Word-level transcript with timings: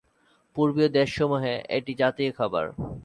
পূর্বীয় 0.55 0.89
দেশসমূহে 0.89 1.53
এটা 1.69 1.93
জাতীয় 1.97 2.31
খাবার। 2.31 2.65